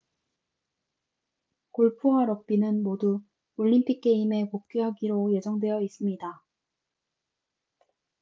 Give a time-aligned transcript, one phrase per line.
[1.69, 3.21] 골프와 럭비는 모두
[3.57, 6.43] 올림픽 게임에 복귀하기로 예정되어 있습니다